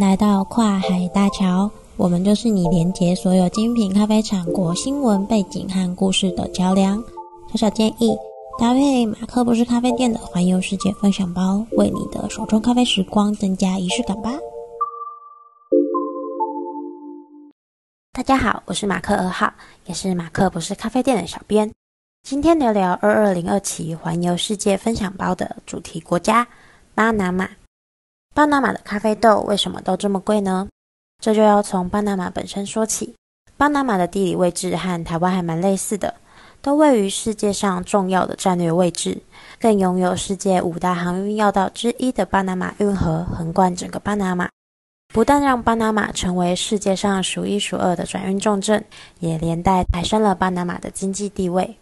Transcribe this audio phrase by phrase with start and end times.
[0.00, 7.02] 来到跨海大桥，我们就是你连接所有精品咖啡产国新闻背景和故事的桥梁。
[7.50, 8.16] 小小建议，
[8.58, 14.32] 搭配马克不是咖啡店的环游世界分享包，为你的手中咖啡时光增加仪式感吧。
[18.12, 19.52] 大家好，我是马克二号，
[19.86, 21.70] 也是马克不是咖啡店的小编。
[22.22, 26.46] 今天聊聊二二零二期环游世界分享包的主题国家——
[26.94, 27.48] 巴拿马。
[28.34, 30.66] 巴拿马的咖啡豆为什么都这么贵呢？
[31.20, 33.14] 这就要从巴拿马本身说起。
[33.58, 36.14] 巴拿马的地理位置和台湾还蛮类似的，
[36.62, 39.22] 都位于世界上重要的战略位置，
[39.60, 44.48] 更拥有世界五大航运要道之一的巴拿马运河横贯整个巴拿马，
[45.12, 48.82] 不但让巴拿马成为世界上数一数二的转运重镇，
[49.20, 51.76] 也连带抬升了巴拿马的经济地位。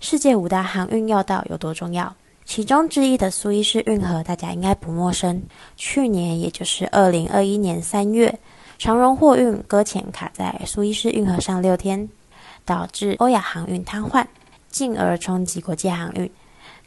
[0.00, 2.12] 世界五大航运要道有多重要？
[2.44, 5.42] 其中之一的苏伊士运河，大家应该不陌生。
[5.76, 8.38] 去年，也就是二零二一年三月，
[8.78, 12.08] 长荣货运搁浅卡在苏伊士运河上六天，
[12.64, 14.26] 导致欧亚航运瘫痪，
[14.68, 16.30] 进而冲击国际航运。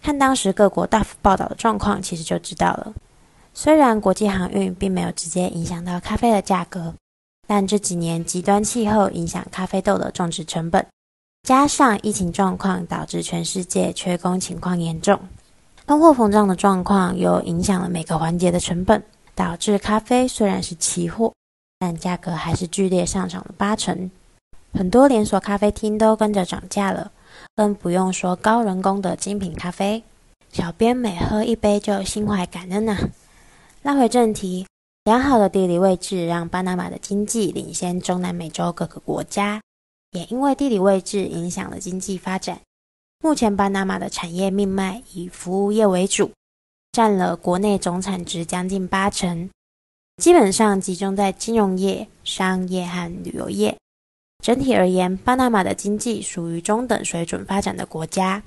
[0.03, 2.93] 看当时各国大幅报道的状况，其实就知道了。
[3.53, 6.93] 虽然国际航运并没有直接影响到咖啡的价格，
[7.47, 10.85] 但这几年极端气候影响咖啡豆的种植成本，
[11.41, 15.19] 加上疫情状况，导致全世界缺工情况严重。
[15.87, 19.03] 通货膨胀的状况又影响了每个环节的成本，
[19.35, 21.31] 导致咖啡虽然是期货，
[21.77, 24.09] 但价格还是剧烈上涨了八成。
[24.73, 27.11] 很多连锁咖啡厅都跟着涨价了，
[27.55, 30.03] 更不用说高人工的精品咖啡。
[30.51, 32.97] 小编每喝一杯就心怀感恩呐。
[33.83, 34.65] 拉回正题，
[35.03, 39.61] 良好的地理位置让巴拿马的经济领先中南美洲各个国家，
[40.11, 42.59] 也因为地理位置影响了经济发展。
[43.21, 46.31] 目前，巴拿马的产业命脉以服务业为主，
[46.91, 49.49] 占了国内总产值将近八成，
[50.17, 53.75] 基本上集中在金融业、商业和旅游业。
[54.43, 58.43] 整体而言，巴拿马的经济属于中等水准发展的国家。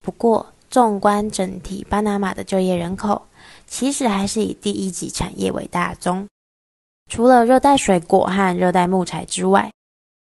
[0.00, 3.22] 不过，纵观整体巴拿马的就业人口，
[3.68, 6.26] 其实还是以第一级产业为大宗。
[7.08, 9.70] 除了热带水果和热带木材之外，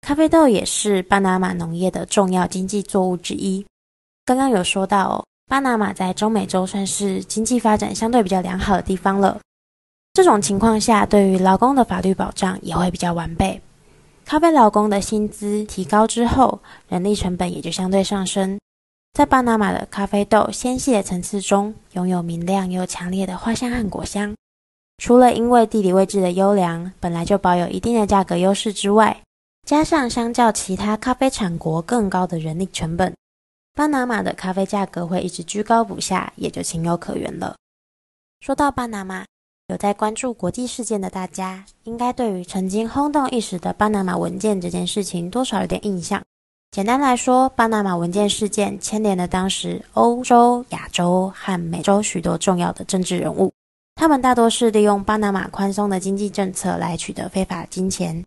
[0.02, 3.64] 咖啡豆也是巴拿马农业的重要经济作物之一。
[4.26, 9.38] 刚刚有说到，巴拿马在中美洲算是经济发展相对比较良好的地方了。
[10.14, 13.60] 这种情况下，对于劳工的法律保障也会比较完备。
[14.24, 16.58] 咖啡劳工的薪资提高之后，
[16.88, 18.58] 人力成本也就相对上升。
[19.12, 24.34] 在巴拿马的咖啡豆纤细的层次中，拥有明亮又强烈的花香和果香。
[24.96, 29.20] 除了因为地理位置的优良，本来就保有一定的价格优势之外，
[29.66, 33.12] 加上相较其他咖啡产国更高的人力成本。
[33.76, 37.56] 巴拿马的咖啡价格会一直居高不下，也就情有可原了。
[38.40, 39.24] 说到巴拿马，
[39.66, 46.22] 有在关注国际事件的大家，应该对于曾经轰动一时的巴拿马文件这件事情多少有点印象。
[46.70, 53.52] 简单来说，巴拿马文件事件牵连了当时欧洲、亚洲和美洲许多重要的政治人物，
[53.96, 58.24] 他们大多是利用巴拿马宽松的经济政策来取得非法金钱。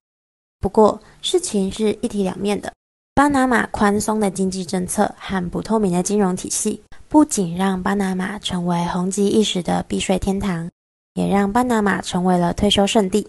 [0.60, 2.74] 不过，事情是一体两面的。
[3.18, 10.70] 巴拿马宽松的经济政策和不透明的金融体系，不仅让巴拿马成为红极一时的避税天堂，
[11.16, 13.28] 也让巴拿马成为了退休圣地。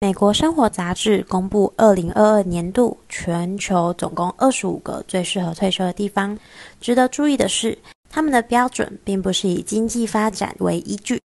[0.00, 6.38] 美国生活杂志公布二零二二年度全球总共二十五个最适合退休的地方。
[6.80, 7.76] 值得注意的是，
[8.08, 11.20] 他们的标准并不是以经济发展为依据，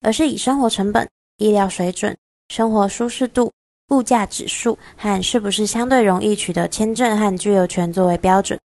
[0.00, 2.16] 而是以生活成本、医疗水准、
[2.48, 3.52] 生活舒适度。
[3.90, 8.58] 物价指数和是不是相对容易取得签证和居留权作为标准。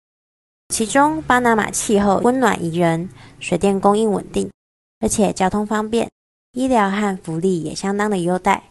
[0.69, 4.49] 其中，巴拿马气候温暖宜人，水电供应稳定，
[4.99, 6.09] 而且交通方便，
[6.53, 8.63] 医疗和福利也相当的优待。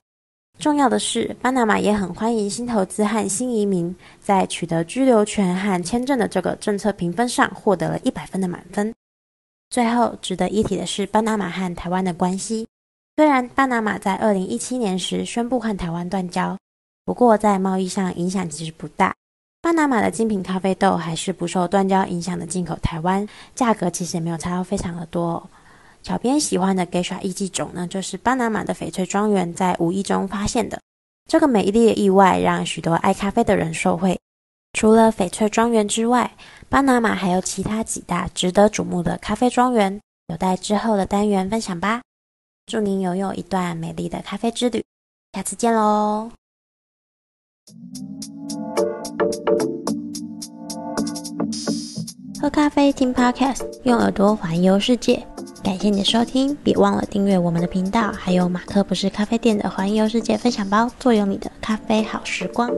[0.58, 8.92] 重要的是，巴拿马也很欢迎新投资和新移民，在取得居留权和签证的这个政策评分上获得了一百分的满分。
[9.71, 12.66] 最后，值得一提的是，巴拿马和台湾的关系。
[13.14, 16.56] 虽然巴拿马在二零一七年时宣布和台湾断交，
[17.04, 19.14] 不过在贸易上影响其实不大。
[19.60, 25.42] 巴拿马的精品咖啡豆还是不受断交影响的进口台湾，价格其实也没有差到非常的多哦。
[26.03, 30.80] 小编喜欢的 Geisha 艺伎种呢，就是巴拿马的翡翠庄园在无意中发现的。
[31.28, 34.18] 这个美丽的意外让许多爱咖啡的人受惠。
[34.72, 36.32] 除了翡翠庄园之外，
[36.70, 42.00] 巴拿马还有其他几大值得瞩目的咖啡庄园，有待之后的单元分享吧。
[42.72, 44.83] 祝您拥有一段美丽的咖啡之旅，
[45.34, 46.30] 下次见喽！
[52.41, 55.22] 喝咖啡听 Podcast，用耳朵环游世界。
[55.63, 62.71] 感谢你的收听，别忘了订阅我们的频道，还有马克不是咖啡店的环游世界分享包，坐拥你的咖啡好时光。